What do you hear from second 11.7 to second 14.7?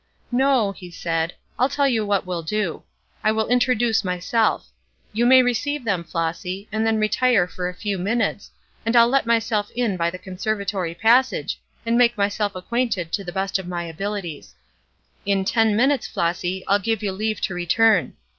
and make myself acquainted to the best of my abilities.